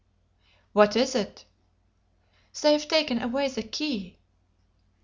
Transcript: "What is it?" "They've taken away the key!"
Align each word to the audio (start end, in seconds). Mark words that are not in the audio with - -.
"What 0.73 0.95
is 0.95 1.13
it?" 1.13 1.45
"They've 2.59 2.87
taken 2.87 3.21
away 3.21 3.49
the 3.49 3.61
key!" 3.61 4.17